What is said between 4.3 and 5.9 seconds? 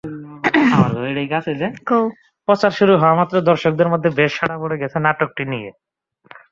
সাড়া পড়ে গেছে নাটকটি নিয়ে।